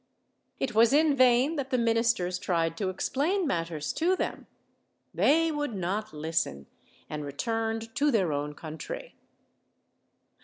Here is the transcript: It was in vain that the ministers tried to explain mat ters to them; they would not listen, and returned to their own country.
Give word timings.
It 0.59 0.73
was 0.73 0.93
in 0.93 1.15
vain 1.15 1.57
that 1.57 1.69
the 1.69 1.77
ministers 1.77 2.39
tried 2.39 2.75
to 2.77 2.89
explain 2.89 3.45
mat 3.45 3.67
ters 3.67 3.93
to 3.93 4.15
them; 4.15 4.47
they 5.13 5.51
would 5.51 5.75
not 5.75 6.11
listen, 6.11 6.65
and 7.07 7.23
returned 7.23 7.93
to 7.97 8.09
their 8.09 8.33
own 8.33 8.55
country. 8.55 9.13